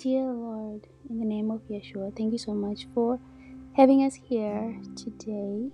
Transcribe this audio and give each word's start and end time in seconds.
Dear 0.00 0.32
Lord, 0.32 0.86
in 1.10 1.18
the 1.18 1.26
name 1.26 1.50
of 1.50 1.60
Yeshua, 1.68 2.16
thank 2.16 2.32
you 2.32 2.38
so 2.38 2.54
much 2.54 2.86
for 2.94 3.20
having 3.76 4.02
us 4.02 4.14
here 4.14 4.80
today. 4.96 5.68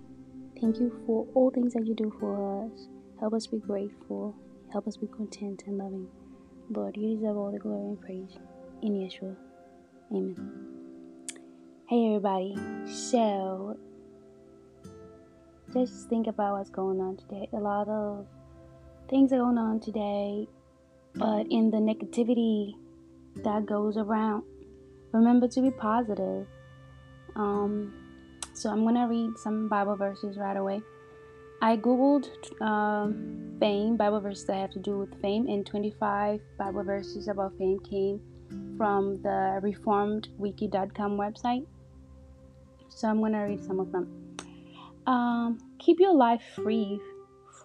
Thank 0.60 0.80
you 0.80 1.00
for 1.06 1.28
all 1.32 1.52
things 1.52 1.74
that 1.74 1.86
you 1.86 1.94
do 1.94 2.12
for 2.18 2.64
us. 2.66 2.88
Help 3.20 3.34
us 3.34 3.46
be 3.46 3.58
grateful. 3.58 4.34
Help 4.72 4.88
us 4.88 4.96
be 4.96 5.06
content 5.06 5.62
and 5.68 5.78
loving. 5.78 6.08
Lord, 6.70 6.96
you 6.96 7.14
deserve 7.14 7.36
all 7.36 7.52
the 7.52 7.60
glory 7.60 7.84
and 7.90 8.00
praise. 8.00 8.36
In 8.82 8.94
Yeshua. 8.94 9.36
Amen. 10.10 10.66
Hey, 11.88 12.06
everybody. 12.06 12.56
So, 12.86 13.78
just 15.72 16.08
think 16.08 16.26
about 16.26 16.58
what's 16.58 16.70
going 16.70 17.00
on 17.00 17.16
today. 17.16 17.48
A 17.52 17.60
lot 17.60 17.86
of 17.86 18.26
things 19.08 19.32
are 19.32 19.38
going 19.38 19.56
on 19.56 19.78
today, 19.78 20.48
but 21.14 21.46
in 21.48 21.70
the 21.70 21.76
negativity 21.76 22.74
that 23.44 23.66
goes 23.66 23.96
around, 23.96 24.42
remember 25.12 25.48
to 25.48 25.60
be 25.60 25.70
positive. 25.70 26.46
Um, 27.34 27.92
so, 28.54 28.70
I'm 28.70 28.84
to 28.94 29.02
read 29.02 29.36
some 29.36 29.68
Bible 29.68 29.96
verses 29.96 30.38
right 30.38 30.56
away. 30.56 30.80
I 31.60 31.76
googled 31.76 32.28
um, 32.62 33.56
fame, 33.60 33.96
Bible 33.96 34.20
verses 34.20 34.46
that 34.46 34.56
have 34.56 34.70
to 34.72 34.78
do 34.78 34.98
with 34.98 35.20
fame, 35.20 35.46
and 35.48 35.66
25 35.66 36.40
Bible 36.58 36.84
verses 36.84 37.28
about 37.28 37.56
fame 37.58 37.78
came 37.80 38.20
from 38.76 39.20
the 39.22 39.60
reformedwiki.com 39.62 41.16
website. 41.16 41.66
So 42.88 43.08
I'm 43.08 43.20
to 43.32 43.38
read 43.38 43.64
some 43.64 43.80
of 43.80 43.92
them. 43.92 44.36
Um, 45.06 45.58
keep 45.78 46.00
your 46.00 46.14
life 46.14 46.42
free 46.54 47.00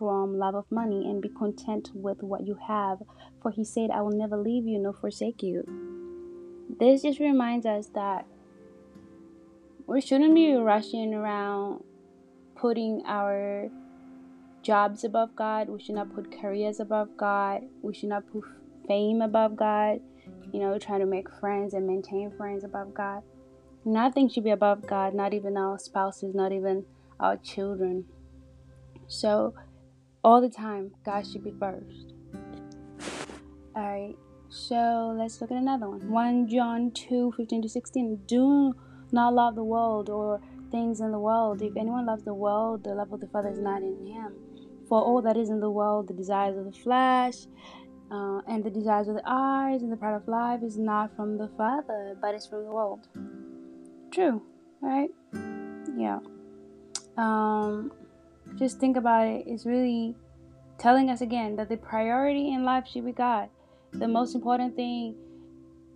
from 0.01 0.39
love 0.39 0.55
of 0.55 0.65
money 0.71 1.07
and 1.07 1.21
be 1.21 1.29
content 1.29 1.91
with 1.93 2.23
what 2.23 2.47
you 2.47 2.57
have, 2.67 2.97
for 3.39 3.51
he 3.51 3.63
said, 3.63 3.91
I 3.91 4.01
will 4.01 4.17
never 4.17 4.35
leave 4.35 4.65
you 4.65 4.79
nor 4.79 4.93
forsake 4.93 5.43
you. 5.43 5.63
This 6.79 7.03
just 7.03 7.19
reminds 7.19 7.67
us 7.67 7.85
that 7.93 8.25
we 9.85 10.01
shouldn't 10.01 10.33
be 10.33 10.53
rushing 10.53 11.13
around 11.13 11.83
putting 12.55 13.03
our 13.05 13.69
jobs 14.63 15.03
above 15.03 15.35
God. 15.35 15.69
We 15.69 15.79
should 15.79 15.93
not 15.93 16.15
put 16.15 16.35
careers 16.41 16.79
above 16.79 17.15
God. 17.15 17.61
We 17.83 17.93
should 17.93 18.09
not 18.09 18.23
put 18.33 18.43
fame 18.87 19.21
above 19.21 19.55
God. 19.55 19.99
You 20.51 20.61
know, 20.61 20.79
trying 20.79 21.01
to 21.01 21.05
make 21.05 21.29
friends 21.39 21.75
and 21.75 21.85
maintain 21.85 22.31
friends 22.35 22.63
above 22.63 22.95
God. 22.95 23.21
Nothing 23.85 24.29
should 24.29 24.45
be 24.45 24.49
above 24.49 24.87
God, 24.87 25.13
not 25.13 25.35
even 25.35 25.57
our 25.57 25.77
spouses, 25.77 26.33
not 26.33 26.51
even 26.51 26.85
our 27.19 27.37
children. 27.37 28.05
So, 29.07 29.53
all 30.23 30.41
the 30.41 30.49
time, 30.49 30.91
God 31.03 31.25
should 31.25 31.43
be 31.43 31.53
first. 31.59 32.13
Alright, 33.75 34.17
so 34.49 35.15
let's 35.17 35.39
look 35.41 35.51
at 35.51 35.57
another 35.57 35.89
one. 35.89 36.09
1 36.09 36.47
John 36.47 36.91
2 36.91 37.33
15 37.37 37.61
to 37.61 37.69
16. 37.69 38.21
Do 38.27 38.73
not 39.11 39.33
love 39.33 39.55
the 39.55 39.63
world 39.63 40.09
or 40.09 40.41
things 40.71 40.99
in 40.99 41.11
the 41.11 41.19
world. 41.19 41.61
If 41.61 41.75
anyone 41.75 42.05
loves 42.05 42.23
the 42.23 42.33
world, 42.33 42.83
the 42.83 42.95
love 42.95 43.11
of 43.11 43.19
the 43.19 43.27
Father 43.27 43.49
is 43.49 43.59
not 43.59 43.81
in 43.81 44.05
him. 44.05 44.33
For 44.87 45.01
all 45.01 45.21
that 45.21 45.37
is 45.37 45.49
in 45.49 45.59
the 45.59 45.69
world, 45.69 46.07
the 46.07 46.13
desires 46.13 46.57
of 46.57 46.65
the 46.65 46.77
flesh, 46.77 47.47
uh, 48.11 48.41
and 48.47 48.63
the 48.63 48.69
desires 48.69 49.07
of 49.07 49.15
the 49.15 49.23
eyes, 49.25 49.81
and 49.81 49.91
the 49.91 49.95
pride 49.95 50.15
of 50.15 50.27
life 50.27 50.61
is 50.63 50.77
not 50.77 51.15
from 51.15 51.37
the 51.37 51.47
Father, 51.57 52.17
but 52.21 52.35
is 52.35 52.45
from 52.45 52.65
the 52.65 52.71
world. 52.71 53.07
True, 54.11 54.41
right? 54.81 55.09
Yeah. 55.97 56.19
Um, 57.15 57.93
just 58.55 58.79
think 58.79 58.97
about 58.97 59.27
it. 59.27 59.43
It's 59.47 59.65
really 59.65 60.15
telling 60.77 61.09
us 61.09 61.21
again 61.21 61.55
that 61.57 61.69
the 61.69 61.77
priority 61.77 62.53
in 62.53 62.63
life 62.63 62.87
should 62.87 63.05
be 63.05 63.11
God. 63.11 63.49
The 63.93 64.07
most 64.07 64.35
important 64.35 64.75
thing 64.75 65.15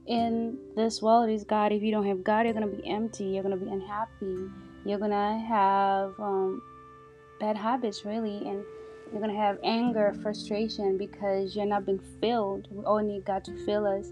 in 0.07 0.57
this 0.75 1.01
world 1.01 1.29
is 1.29 1.43
God. 1.43 1.71
If 1.71 1.81
you 1.81 1.91
don't 1.91 2.05
have 2.05 2.23
God, 2.23 2.45
you're 2.45 2.53
gonna 2.53 2.67
be 2.67 2.87
empty. 2.87 3.25
You're 3.25 3.43
gonna 3.43 3.57
be 3.57 3.69
unhappy. 3.69 4.49
You're 4.85 4.99
gonna 4.99 5.39
have 5.47 6.13
um, 6.19 6.61
bad 7.39 7.57
habits, 7.57 8.05
really, 8.05 8.37
and 8.47 8.63
you're 9.11 9.21
gonna 9.21 9.35
have 9.35 9.57
anger, 9.63 10.13
frustration 10.21 10.97
because 10.97 11.55
you're 11.55 11.65
not 11.65 11.85
being 11.85 12.01
filled. 12.21 12.67
We 12.69 12.83
all 12.83 12.99
need 12.99 13.25
God 13.25 13.43
to 13.45 13.65
fill 13.65 13.87
us 13.87 14.11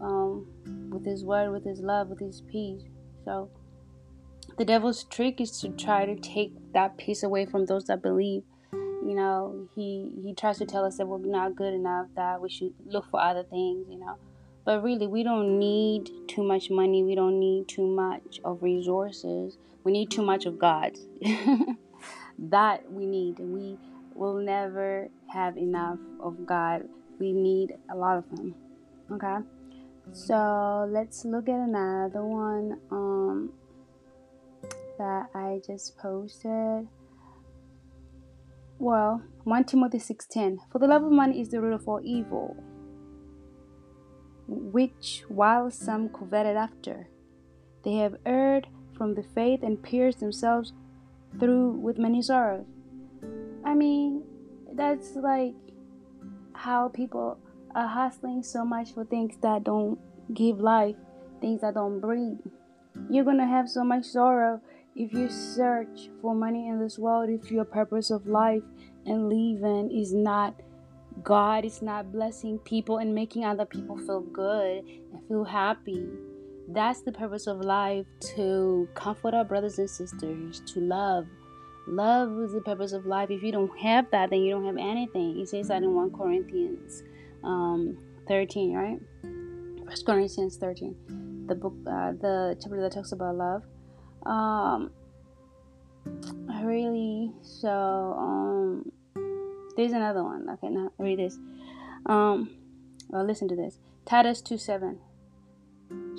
um, 0.00 0.46
with 0.90 1.04
His 1.04 1.24
Word, 1.24 1.52
with 1.52 1.64
His 1.64 1.80
love, 1.80 2.08
with 2.08 2.20
His 2.20 2.40
peace. 2.50 2.82
So 3.24 3.50
the 4.58 4.64
devil's 4.64 5.04
trick 5.04 5.40
is 5.40 5.60
to 5.60 5.68
try 5.70 6.04
to 6.04 6.16
take 6.16 6.52
that 6.72 6.98
peace 6.98 7.22
away 7.22 7.46
from 7.46 7.66
those 7.66 7.84
that 7.84 8.02
believe. 8.02 8.42
You 8.72 9.14
know, 9.14 9.68
he 9.74 10.12
he 10.22 10.34
tries 10.34 10.58
to 10.58 10.66
tell 10.66 10.84
us 10.84 10.98
that 10.98 11.06
we're 11.06 11.18
not 11.18 11.54
good 11.56 11.72
enough, 11.72 12.08
that 12.16 12.42
we 12.42 12.50
should 12.50 12.74
look 12.84 13.08
for 13.10 13.20
other 13.20 13.44
things, 13.44 13.86
you 13.88 13.98
know. 13.98 14.16
But 14.64 14.82
really, 14.82 15.06
we 15.06 15.22
don't 15.22 15.58
need 15.58 16.10
too 16.26 16.42
much 16.42 16.68
money. 16.70 17.02
We 17.02 17.14
don't 17.14 17.38
need 17.38 17.68
too 17.68 17.86
much 17.86 18.40
of 18.44 18.62
resources. 18.62 19.56
We 19.84 19.92
need 19.92 20.10
too 20.10 20.22
much 20.22 20.44
of 20.44 20.58
God. 20.58 20.98
that 22.38 22.90
we 22.92 23.06
need. 23.06 23.38
We 23.38 23.78
will 24.14 24.34
never 24.34 25.08
have 25.32 25.56
enough 25.56 25.98
of 26.20 26.44
God. 26.44 26.82
We 27.18 27.32
need 27.32 27.74
a 27.90 27.96
lot 27.96 28.18
of 28.18 28.24
Him. 28.38 28.54
Okay? 29.12 29.38
So 30.12 30.88
let's 30.90 31.24
look 31.24 31.48
at 31.48 31.54
another 31.54 32.24
one 32.24 32.80
um, 32.90 33.52
that 34.98 35.30
I 35.34 35.60
just 35.66 35.96
posted. 35.98 36.88
Well, 38.78 39.22
1 39.44 39.64
Timothy 39.64 39.98
6:10. 39.98 40.58
For 40.70 40.78
the 40.78 40.86
love 40.86 41.02
of 41.04 41.10
money 41.10 41.40
is 41.40 41.48
the 41.48 41.60
root 41.60 41.72
of 41.72 41.88
all 41.88 42.00
evil, 42.02 42.56
which 44.46 45.24
while 45.28 45.70
some 45.70 46.08
coveted 46.08 46.56
after, 46.56 47.08
they 47.82 47.96
have 47.96 48.16
erred 48.24 48.68
from 48.96 49.14
the 49.14 49.22
faith 49.22 49.62
and 49.62 49.82
pierced 49.82 50.20
themselves 50.20 50.72
through 51.38 51.70
with 51.72 51.98
many 51.98 52.22
sorrows. 52.22 52.66
I 53.64 53.74
mean, 53.74 54.22
that's 54.72 55.16
like 55.16 55.54
how 56.52 56.88
people 56.88 57.38
are 57.74 57.86
hustling 57.86 58.42
so 58.42 58.64
much 58.64 58.92
for 58.92 59.04
things 59.04 59.36
that 59.42 59.64
don't 59.64 59.98
give 60.34 60.60
life, 60.60 60.96
things 61.40 61.60
that 61.60 61.74
don't 61.74 62.00
breathe. 62.00 62.38
You're 63.10 63.24
gonna 63.24 63.46
have 63.46 63.68
so 63.68 63.84
much 63.84 64.04
sorrow 64.04 64.60
if 64.98 65.12
you 65.12 65.30
search 65.30 66.10
for 66.20 66.34
money 66.34 66.66
in 66.66 66.80
this 66.80 66.98
world, 66.98 67.30
if 67.30 67.52
your 67.52 67.64
purpose 67.64 68.10
of 68.10 68.26
life 68.26 68.64
and 69.06 69.28
living 69.28 69.96
is 69.96 70.12
not 70.12 70.60
God, 71.22 71.64
is 71.64 71.80
not 71.82 72.10
blessing 72.10 72.58
people 72.58 72.98
and 72.98 73.14
making 73.14 73.44
other 73.44 73.64
people 73.64 73.96
feel 73.96 74.20
good 74.20 74.84
and 74.84 75.28
feel 75.28 75.44
happy. 75.44 76.04
That's 76.68 77.00
the 77.02 77.12
purpose 77.12 77.46
of 77.46 77.60
life 77.60 78.06
to 78.34 78.88
comfort 78.94 79.34
our 79.34 79.44
brothers 79.44 79.78
and 79.78 79.88
sisters, 79.88 80.62
to 80.66 80.80
love. 80.80 81.26
Love 81.86 82.36
is 82.40 82.52
the 82.52 82.60
purpose 82.60 82.92
of 82.92 83.06
life. 83.06 83.30
If 83.30 83.42
you 83.42 83.52
don't 83.52 83.78
have 83.78 84.10
that, 84.10 84.30
then 84.30 84.40
you 84.42 84.50
don't 84.50 84.66
have 84.66 84.76
anything. 84.76 85.38
It 85.38 85.48
says 85.48 85.68
that 85.68 85.84
in 85.84 85.94
1 85.94 86.12
Corinthians 86.12 87.04
um, 87.44 87.96
13, 88.26 88.74
right? 88.74 88.98
First 89.88 90.04
Corinthians 90.04 90.56
13, 90.56 91.46
the 91.46 91.54
book, 91.54 91.74
uh, 91.86 92.12
the 92.20 92.56
chapter 92.60 92.80
that 92.80 92.92
talks 92.92 93.12
about 93.12 93.36
love. 93.36 93.62
Um, 94.24 94.90
really, 96.62 97.32
so 97.42 98.14
um, 98.18 98.92
there's 99.76 99.92
another 99.92 100.22
one. 100.24 100.48
Okay, 100.50 100.68
now 100.68 100.92
read 100.98 101.18
this. 101.18 101.38
Um, 102.06 102.50
well, 103.08 103.24
listen 103.24 103.48
to 103.48 103.56
this. 103.56 103.78
Titus 104.04 104.40
2 104.40 104.58
7. 104.58 104.98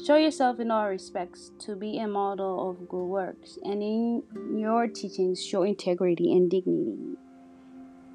Show 0.06 0.16
yourself 0.16 0.60
in 0.60 0.72
all 0.72 0.88
respects 0.88 1.52
to 1.60 1.76
be 1.76 2.00
a 2.00 2.08
model 2.08 2.70
of 2.70 2.88
good 2.88 3.06
works, 3.06 3.60
and 3.64 3.84
in 3.84 4.24
your 4.58 4.88
teachings, 4.88 5.44
show 5.44 5.64
integrity 5.64 6.32
and 6.32 6.50
dignity. 6.50 7.18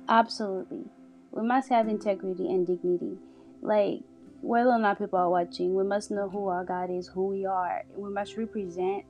Absolutely. 0.09 0.85
We 1.31 1.43
must 1.43 1.69
have 1.69 1.89
integrity 1.89 2.47
and 2.47 2.67
dignity. 2.67 3.19
Like, 3.61 4.01
whether 4.41 4.71
or 4.71 4.79
not 4.79 4.99
people 4.99 5.19
are 5.19 5.31
watching, 5.31 5.75
we 5.75 5.85
must 5.85 6.11
know 6.11 6.29
who 6.29 6.49
our 6.49 6.65
God 6.65 6.91
is, 6.91 7.09
who 7.09 7.27
we 7.29 7.45
are. 7.47 7.85
We 7.97 8.11
must 8.11 8.37
represent 8.37 9.05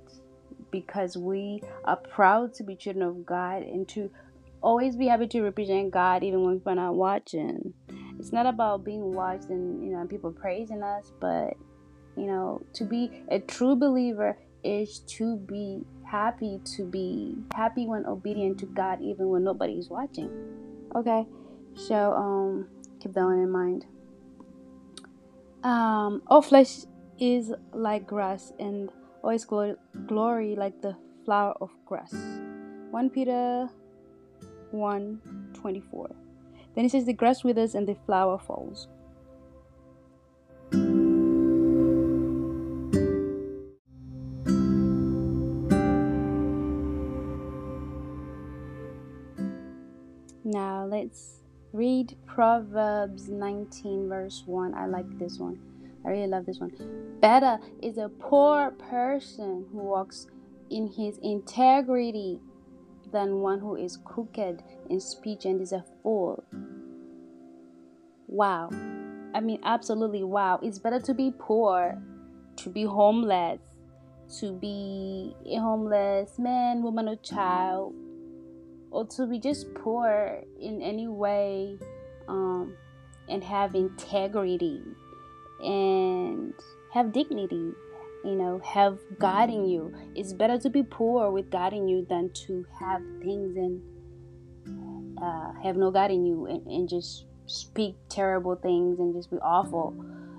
because 0.75 1.17
we 1.17 1.63
are 1.85 1.97
proud 1.97 2.53
to 2.53 2.65
be 2.65 2.75
children 2.75 3.05
of 3.05 3.25
God 3.25 3.63
and 3.63 3.89
to 3.91 4.11
always 4.61 4.97
be 4.97 5.07
happy 5.07 5.29
to 5.29 5.41
represent 5.41 5.93
God 5.93 6.25
even 6.25 6.43
when 6.43 6.59
people 6.59 6.73
are 6.73 6.87
not 6.87 6.97
watching. 6.97 7.73
It's 8.19 8.33
not 8.33 8.47
about 8.47 8.85
being 8.85 9.15
watched 9.15 9.51
and 9.51 9.85
you 9.85 9.93
know 9.93 10.05
people 10.07 10.33
praising 10.33 10.83
us, 10.83 11.13
but 11.21 11.55
you 12.17 12.27
know 12.27 12.61
to 12.73 12.85
be 12.85 13.23
a 13.29 13.39
true 13.39 13.77
believer 13.77 14.37
is 14.65 14.99
to 15.19 15.37
be 15.37 15.83
happy 16.05 16.59
to 16.77 16.85
be 16.85 17.37
happy 17.55 17.87
when 17.87 18.05
obedient 18.07 18.59
to 18.59 18.67
God 18.67 19.01
even 19.01 19.29
when 19.29 19.45
nobody 19.45 19.75
is 19.75 19.89
watching. 19.89 20.29
Okay, 20.97 21.25
so 21.77 22.15
um 22.15 22.69
keep 22.99 23.13
that 23.13 23.25
one 23.25 23.39
in 23.39 23.51
mind. 23.51 23.87
Um, 25.63 26.23
all 26.27 26.43
flesh 26.43 26.81
is 27.21 27.55
like 27.73 28.09
grass, 28.09 28.53
and 28.59 28.91
or 29.25 29.33
its 29.33 29.47
glory 29.47 30.55
like 30.55 30.83
the 30.83 30.95
flower 31.25 31.55
of 31.59 31.71
grass. 31.87 32.13
1 32.91 33.11
Peter 33.11 33.67
1 34.71 35.51
24. 35.55 36.11
Then 36.75 36.85
it 36.85 36.91
says, 36.91 37.07
The 37.07 37.15
grass 37.15 37.43
withers 37.43 37.75
and 37.75 37.89
the 37.89 37.97
flower 38.07 38.39
falls. 38.39 38.89
Now 50.45 50.85
let's 50.85 51.41
read 51.73 52.15
Proverbs 52.27 53.31
19, 53.31 54.07
verse 54.07 54.43
1. 54.45 54.75
I 54.75 54.85
like 54.85 55.19
this 55.19 55.39
one. 55.39 55.74
I 56.07 56.11
really 56.11 56.27
love 56.27 56.47
this 56.47 56.61
one. 56.61 56.73
Better 57.21 57.59
is 57.83 57.99
a 57.99 58.09
poor 58.09 58.73
person 58.73 59.67
who 59.73 59.79
walks 59.79 60.27
in 60.71 60.89
his 60.89 61.19
integrity 61.23 62.41
than 63.13 63.41
one 63.41 63.61
who 63.61 63.77
is 63.77 63.97
crooked 64.05 64.63
in 64.91 65.01
speech 65.01 65.45
and 65.45 65.61
is 65.61 65.73
a 65.73 65.85
fool. 66.03 66.45
Wow. 68.27 68.71
I 69.35 69.41
mean, 69.41 69.61
absolutely 69.65 70.25
wow. 70.25 70.61
It's 70.63 70.79
better 70.79 71.01
to 71.01 71.15
be 71.15 71.33
poor, 71.39 72.01
to 72.57 72.69
be 72.69 72.85
homeless, 72.85 73.61
to 74.41 74.53
be 74.53 75.35
a 75.47 75.57
homeless 75.57 76.39
man, 76.39 76.83
woman, 76.83 77.09
or 77.09 77.17
child, 77.17 77.95
or 78.91 79.07
to 79.07 79.27
be 79.27 79.39
just 79.39 79.73
poor 79.75 80.43
in 80.61 80.83
any 80.83 81.09
way 81.09 81.79
um, 82.29 82.77
and 83.29 83.43
have 83.43 83.75
integrity 83.75 84.83
and 85.65 86.55
have 86.93 87.13
dignity 87.13 87.73
you 88.25 88.35
know 88.37 88.61
have 88.65 88.99
god 89.19 89.51
in 89.51 89.67
you. 89.67 89.93
It's 90.15 90.33
better 90.33 90.59
to 90.59 90.71
be 90.71 90.83
poor 90.83 91.31
with 91.31 91.51
god 91.51 91.73
in 91.73 91.89
you 91.89 92.07
than 92.09 92.31
to 92.47 92.67
have 92.79 93.03
things 93.21 93.57
and 93.57 93.83
uh, 95.23 95.53
have 95.63 95.77
no 95.77 95.91
god 95.91 96.11
in 96.11 96.25
you 96.25 96.47
and, 96.47 96.67
and 96.67 96.89
just 96.89 97.27
speak 97.47 97.95
terrible 98.09 98.57
things 98.57 98.99
and 98.99 99.15
just 99.15 99.31
be 99.31 99.37
awful. 99.39 99.95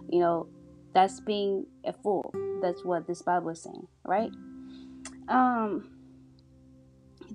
You 0.09 0.19
know 0.19 0.47
that's 0.93 1.19
being 1.19 1.65
a 1.85 1.93
fool. 1.93 2.33
That's 2.61 2.83
what 2.83 3.05
this 3.07 3.21
bible 3.21 3.49
is 3.49 3.61
saying 3.61 3.87
right? 4.05 4.31
Um 5.27 5.89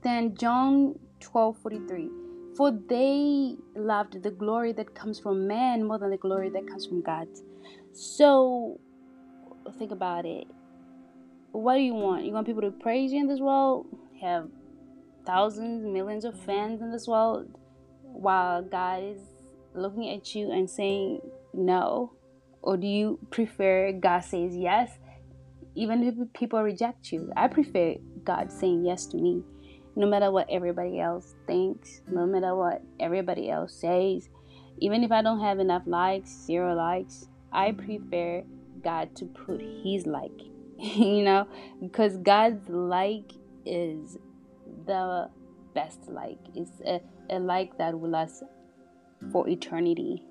then 0.02 0.34
john 0.36 0.98
12 1.20 1.58
43 1.62 2.08
for 2.56 2.70
they 2.88 3.56
loved 3.76 4.22
the 4.22 4.30
glory 4.30 4.72
that 4.72 4.94
comes 4.94 5.18
from 5.18 5.46
man 5.46 5.84
more 5.84 5.98
than 5.98 6.10
the 6.10 6.16
glory 6.16 6.48
that 6.50 6.66
comes 6.66 6.86
from 6.86 7.02
god 7.02 7.28
so 7.92 8.80
think 9.78 9.90
about 9.92 10.26
it. 10.26 10.46
What 11.52 11.74
do 11.74 11.80
you 11.80 11.94
want? 11.94 12.24
You 12.24 12.32
want 12.32 12.46
people 12.46 12.62
to 12.62 12.70
praise 12.70 13.12
you 13.12 13.20
in 13.20 13.28
this 13.28 13.40
world? 13.40 13.86
Have 14.20 14.48
thousands, 15.26 15.84
millions 15.84 16.24
of 16.24 16.38
fans 16.38 16.80
in 16.80 16.92
this 16.92 17.06
world 17.06 17.48
while 18.02 18.62
God 18.62 19.02
is 19.02 19.20
looking 19.74 20.10
at 20.10 20.34
you 20.34 20.50
and 20.50 20.68
saying 20.68 21.20
no? 21.52 22.12
Or 22.62 22.76
do 22.76 22.86
you 22.86 23.18
prefer 23.30 23.92
God 23.92 24.20
says 24.20 24.56
yes, 24.56 24.90
even 25.74 26.02
if 26.02 26.14
people 26.34 26.62
reject 26.62 27.10
you? 27.10 27.32
I 27.36 27.48
prefer 27.48 27.96
God 28.22 28.52
saying 28.52 28.84
yes 28.84 29.06
to 29.06 29.16
me, 29.16 29.42
no 29.96 30.06
matter 30.06 30.30
what 30.30 30.46
everybody 30.50 31.00
else 31.00 31.34
thinks, 31.46 32.02
no 32.06 32.26
matter 32.26 32.54
what 32.54 32.82
everybody 33.00 33.50
else 33.50 33.74
says. 33.74 34.28
Even 34.78 35.04
if 35.04 35.10
I 35.10 35.22
don't 35.22 35.40
have 35.40 35.58
enough 35.58 35.82
likes, 35.86 36.30
zero 36.30 36.74
likes, 36.74 37.28
I 37.52 37.72
prefer 37.72 38.44
God 38.82 39.14
to 39.16 39.26
put 39.26 39.60
His 39.60 40.06
like, 40.06 40.38
you 40.78 41.22
know, 41.22 41.46
because 41.80 42.16
God's 42.18 42.68
like 42.68 43.32
is 43.66 44.18
the 44.86 45.30
best 45.74 46.08
like. 46.08 46.38
It's 46.54 46.80
a, 46.86 47.00
a 47.30 47.38
like 47.38 47.76
that 47.78 47.98
will 47.98 48.10
last 48.10 48.42
for 49.32 49.48
eternity. 49.48 50.22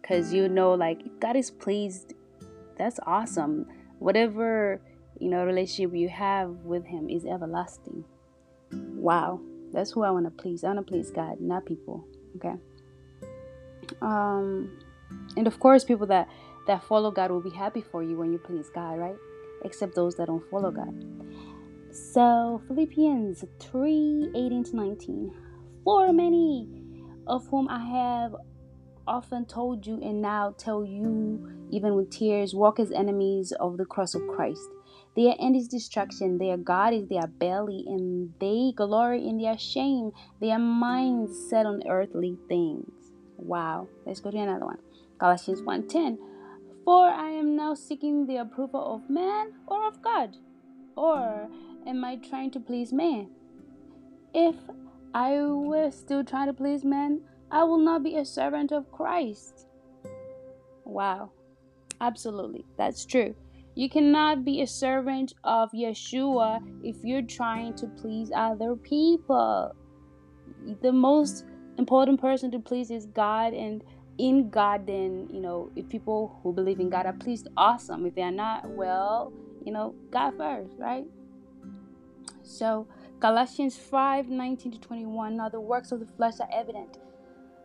Because 0.00 0.32
you 0.32 0.48
know, 0.48 0.74
like, 0.74 1.20
God 1.20 1.36
is 1.36 1.50
pleased, 1.50 2.14
that's 2.76 2.98
awesome. 3.06 3.66
Whatever, 3.98 4.80
you 5.20 5.28
know, 5.28 5.44
relationship 5.44 5.94
you 5.94 6.08
have 6.08 6.50
with 6.64 6.84
Him 6.84 7.08
is 7.08 7.24
everlasting. 7.24 8.04
Wow. 8.72 9.40
That's 9.72 9.90
who 9.92 10.02
I 10.02 10.10
want 10.10 10.26
to 10.26 10.30
please. 10.30 10.64
I 10.64 10.68
want 10.68 10.86
to 10.86 10.90
please 10.90 11.10
God, 11.10 11.40
not 11.40 11.64
people. 11.64 12.04
Okay. 12.36 12.54
Um, 14.00 14.70
and 15.36 15.46
of 15.46 15.58
course, 15.58 15.84
people 15.84 16.06
that 16.08 16.28
that 16.66 16.82
follow 16.84 17.10
God 17.10 17.30
will 17.30 17.40
be 17.40 17.50
happy 17.50 17.80
for 17.80 18.02
you 18.02 18.16
when 18.16 18.32
you 18.32 18.38
please 18.38 18.68
God, 18.74 18.98
right? 18.98 19.16
Except 19.64 19.94
those 19.94 20.16
that 20.16 20.26
don't 20.26 20.48
follow 20.50 20.70
God. 20.70 20.94
So 21.92 22.62
Philippians 22.68 23.44
3 23.60 24.30
18 24.34 24.64
to 24.64 24.76
19. 24.76 25.34
For 25.84 26.12
many 26.12 26.68
of 27.26 27.46
whom 27.48 27.68
I 27.68 27.84
have 27.84 28.34
often 29.06 29.46
told 29.46 29.86
you 29.86 30.00
and 30.02 30.22
now 30.22 30.54
tell 30.56 30.84
you, 30.84 31.66
even 31.70 31.94
with 31.96 32.10
tears, 32.10 32.54
walk 32.54 32.78
as 32.78 32.92
enemies 32.92 33.52
of 33.58 33.76
the 33.76 33.84
cross 33.84 34.14
of 34.14 34.22
Christ. 34.28 34.68
Their 35.16 35.34
end 35.38 35.56
is 35.56 35.68
destruction, 35.68 36.38
their 36.38 36.56
God 36.56 36.94
is 36.94 37.08
their 37.08 37.26
belly, 37.26 37.84
and 37.86 38.32
they 38.40 38.72
glory 38.74 39.26
in 39.26 39.38
their 39.38 39.58
shame, 39.58 40.12
their 40.40 40.58
minds 40.58 41.36
set 41.50 41.66
on 41.66 41.82
earthly 41.86 42.38
things. 42.48 42.90
Wow. 43.44 43.88
Let's 44.06 44.20
go 44.20 44.30
to 44.30 44.38
another 44.38 44.66
one. 44.66 44.78
Galatians 45.18 45.62
1:10 45.62 46.18
For 46.84 47.08
I 47.08 47.30
am 47.30 47.56
now 47.56 47.74
seeking 47.74 48.26
the 48.26 48.36
approval 48.36 48.94
of 48.94 49.10
man 49.10 49.52
or 49.66 49.86
of 49.86 50.02
God? 50.02 50.36
Or 50.96 51.48
am 51.86 52.04
I 52.04 52.16
trying 52.16 52.50
to 52.52 52.60
please 52.60 52.92
man? 52.92 53.30
If 54.34 54.56
I 55.14 55.42
were 55.42 55.90
still 55.90 56.24
trying 56.24 56.46
to 56.46 56.54
please 56.54 56.84
man 56.84 57.20
I 57.50 57.64
will 57.64 57.78
not 57.78 58.02
be 58.02 58.16
a 58.16 58.24
servant 58.24 58.72
of 58.72 58.90
Christ. 58.90 59.66
Wow 60.84 61.32
absolutely 62.02 62.66
that's 62.76 63.06
true. 63.06 63.34
You 63.74 63.88
cannot 63.88 64.44
be 64.44 64.60
a 64.60 64.66
servant 64.66 65.32
of 65.44 65.70
Yeshua 65.72 66.60
if 66.82 66.96
you're 67.02 67.22
trying 67.22 67.74
to 67.76 67.86
please 67.86 68.30
other 68.34 68.76
people. 68.76 69.74
The 70.82 70.92
most 70.92 71.46
important 71.82 72.20
person 72.20 72.50
to 72.52 72.58
please 72.58 72.90
is 72.90 73.06
God 73.06 73.52
and 73.52 73.82
in 74.18 74.50
God, 74.50 74.86
then, 74.86 75.28
you 75.32 75.40
know, 75.40 75.70
if 75.74 75.88
people 75.88 76.38
who 76.42 76.52
believe 76.52 76.80
in 76.80 76.90
God 76.90 77.06
are 77.06 77.12
pleased, 77.12 77.48
awesome. 77.56 78.06
If 78.06 78.14
they 78.14 78.22
are 78.22 78.30
not, 78.30 78.68
well, 78.70 79.32
you 79.64 79.72
know, 79.72 79.94
God 80.10 80.36
first, 80.36 80.74
right? 80.78 81.04
So, 82.42 82.86
Galatians 83.20 83.76
5 83.76 84.28
19 84.28 84.72
to 84.72 84.78
21. 84.78 85.36
Now, 85.36 85.48
the 85.48 85.60
works 85.60 85.92
of 85.92 86.00
the 86.00 86.06
flesh 86.06 86.34
are 86.40 86.48
evident 86.52 86.98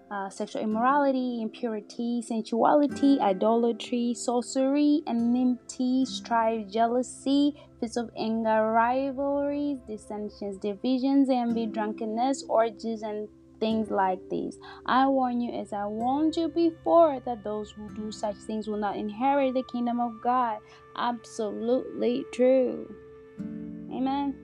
uh, 0.10 0.30
sexual 0.30 0.62
immorality, 0.62 1.42
impurity, 1.42 2.22
sensuality, 2.22 3.20
idolatry, 3.20 4.14
sorcery, 4.14 5.02
and 5.06 5.36
enmity, 5.36 6.06
strife, 6.06 6.68
jealousy, 6.70 7.54
fits 7.80 7.98
of 7.98 8.10
anger, 8.18 8.72
rivalries, 8.72 9.80
dissensions, 9.88 10.58
divisions, 10.58 11.30
envy, 11.30 11.66
drunkenness, 11.66 12.46
orgies, 12.48 13.02
and 13.02 13.28
things 13.60 13.90
like 13.90 14.20
these. 14.30 14.60
I 14.86 15.08
warn 15.08 15.42
you, 15.42 15.52
as 15.52 15.74
I 15.74 15.86
warned 15.86 16.36
you 16.36 16.48
before, 16.48 17.20
that 17.26 17.44
those 17.44 17.72
who 17.72 17.90
do 17.96 18.12
such 18.12 18.36
things 18.36 18.68
will 18.68 18.78
not 18.78 18.98
inherit 18.98 19.54
the 19.54 19.64
kingdom 19.64 20.00
of 20.00 20.14
God. 20.24 20.60
Absolutely 20.96 22.26
true. 22.32 22.94
Amen. 23.92 24.36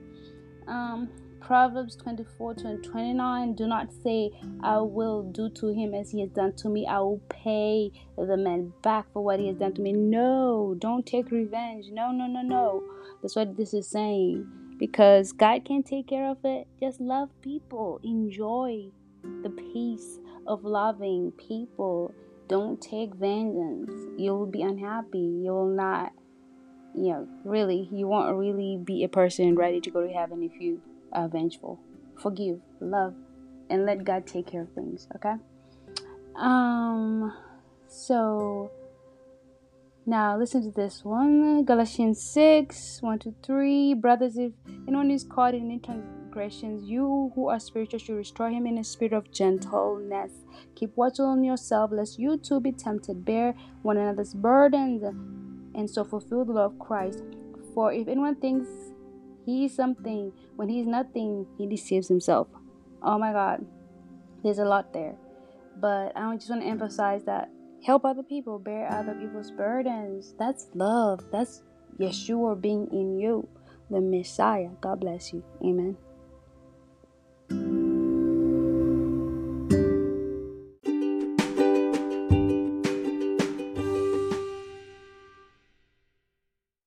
Um, 0.66 1.08
Proverbs 1.40 1.94
24 1.96 2.54
to 2.54 2.76
29 2.78 3.54
do 3.54 3.66
not 3.66 3.88
say, 4.02 4.30
I 4.62 4.78
will 4.78 5.24
do 5.24 5.50
to 5.50 5.68
him 5.68 5.92
as 5.92 6.10
he 6.10 6.20
has 6.22 6.30
done 6.30 6.54
to 6.54 6.70
me. 6.70 6.86
I 6.86 7.00
will 7.00 7.20
pay 7.28 7.92
the 8.16 8.36
man 8.38 8.72
back 8.82 9.12
for 9.12 9.22
what 9.22 9.40
he 9.40 9.48
has 9.48 9.56
done 9.56 9.74
to 9.74 9.82
me. 9.82 9.92
No, 9.92 10.74
don't 10.78 11.04
take 11.04 11.30
revenge. 11.30 11.88
No, 11.92 12.12
no, 12.12 12.26
no, 12.26 12.40
no. 12.40 12.82
That's 13.20 13.36
what 13.36 13.58
this 13.58 13.74
is 13.74 13.86
saying. 13.86 14.46
Because 14.78 15.32
God 15.32 15.66
can 15.66 15.82
take 15.82 16.08
care 16.08 16.30
of 16.30 16.38
it. 16.44 16.66
Just 16.80 16.98
love 16.98 17.28
people, 17.42 18.00
enjoy 18.02 18.90
the 19.42 19.50
peace 19.50 20.18
of 20.46 20.64
loving 20.64 21.32
people. 21.32 22.14
Don't 22.48 22.80
take 22.80 23.14
vengeance. 23.14 23.90
You 24.18 24.32
will 24.32 24.46
be 24.46 24.62
unhappy. 24.62 25.18
You 25.18 25.52
will 25.52 25.74
not, 25.74 26.12
you 26.94 27.12
know, 27.12 27.28
really, 27.44 27.88
you 27.90 28.06
won't 28.06 28.36
really 28.36 28.78
be 28.82 29.02
a 29.04 29.08
person 29.08 29.54
ready 29.56 29.80
to 29.80 29.90
go 29.90 30.06
to 30.06 30.12
heaven 30.12 30.42
if 30.42 30.60
you 30.60 30.80
are 31.12 31.28
vengeful. 31.28 31.80
Forgive, 32.20 32.60
love, 32.80 33.14
and 33.70 33.86
let 33.86 34.04
God 34.04 34.26
take 34.26 34.46
care 34.46 34.62
of 34.62 34.72
things, 34.72 35.08
okay? 35.16 35.34
Um, 36.36 37.32
so 37.88 38.70
now 40.06 40.36
listen 40.36 40.62
to 40.62 40.70
this 40.70 41.02
one 41.02 41.64
Galatians 41.64 42.22
6 42.22 42.98
1 43.00 43.18
to 43.20 43.34
3. 43.42 43.94
Brothers, 43.94 44.36
if 44.36 44.52
anyone 44.86 45.10
is 45.10 45.24
caught 45.24 45.54
in 45.54 45.64
any 45.64 45.78
transgressions, 45.78 46.84
you 46.84 47.32
who 47.34 47.48
are 47.48 47.58
spiritual 47.58 47.98
should 47.98 48.16
restore 48.16 48.50
him 48.50 48.66
in 48.66 48.78
a 48.78 48.84
spirit 48.84 49.14
of 49.14 49.30
gentleness. 49.30 50.32
Keep 50.74 50.96
watch 50.96 51.20
on 51.20 51.42
yourself, 51.42 51.90
lest 51.90 52.18
you 52.18 52.36
too 52.36 52.60
be 52.60 52.72
tempted. 52.72 53.24
Bear 53.24 53.54
one 53.82 53.96
another's 53.96 54.34
burdens, 54.34 55.02
and 55.74 55.88
so 55.88 56.04
fulfill 56.04 56.44
the 56.44 56.52
law 56.52 56.66
of 56.66 56.78
Christ. 56.78 57.22
For 57.72 57.92
if 57.92 58.06
anyone 58.06 58.36
thinks 58.36 58.68
he 59.46 59.64
is 59.64 59.74
something 59.74 60.32
when 60.56 60.68
he 60.68 60.80
is 60.80 60.86
nothing, 60.86 61.46
he 61.56 61.66
deceives 61.66 62.08
himself. 62.08 62.48
Oh 63.02 63.18
my 63.18 63.32
God, 63.32 63.64
there's 64.42 64.58
a 64.58 64.64
lot 64.64 64.92
there. 64.92 65.16
But 65.80 66.12
I 66.14 66.34
just 66.36 66.50
want 66.50 66.62
to 66.62 66.68
emphasize 66.68 67.24
that 67.24 67.48
help 67.84 68.04
other 68.04 68.22
people, 68.22 68.58
bear 68.58 68.90
other 68.90 69.14
people's 69.14 69.50
burdens. 69.50 70.34
That's 70.38 70.68
love. 70.74 71.20
That's 71.30 71.62
Yeshua 71.98 72.60
being 72.60 72.88
in 72.92 73.18
you, 73.18 73.46
the 73.90 74.00
Messiah. 74.00 74.70
God 74.80 75.00
bless 75.00 75.32
you. 75.32 75.44
Amen. 75.62 75.96